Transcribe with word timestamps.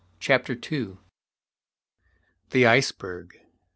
CHAPTER 0.19 0.53
II. 0.71 0.97
THE 2.49 2.65
ICEBERG. 2.65 3.39